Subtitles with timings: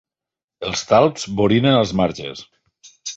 [0.69, 2.43] Els talps borinen els marges.